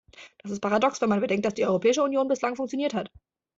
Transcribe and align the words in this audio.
Das 0.41 0.49
ist 0.51 0.61
paradox, 0.61 0.99
wenn 0.99 1.09
man 1.09 1.19
bedenkt, 1.19 1.45
wie 1.47 1.53
die 1.53 1.63
Europäische 1.67 2.01
Union 2.01 2.27
bislang 2.27 2.55
funktioniert 2.55 2.95
hat. 2.95 3.11